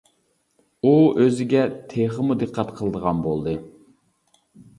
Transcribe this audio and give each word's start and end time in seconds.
ئۇ 0.83 0.93
ئۆزىگە 1.23 1.61
تېخىمۇ 1.91 2.39
دىققەت 2.45 2.73
قىلىدىغان 2.81 3.21
بولدى. 3.29 3.55